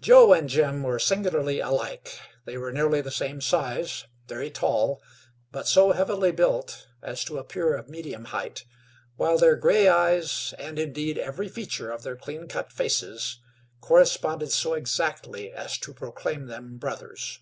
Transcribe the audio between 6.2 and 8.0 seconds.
built as to appear of